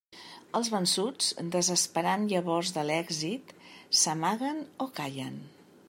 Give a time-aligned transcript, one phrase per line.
[0.59, 1.27] Els vençuts,
[1.57, 3.55] desesperant llavors de l'èxit,
[4.01, 5.39] s'amaguen o callen.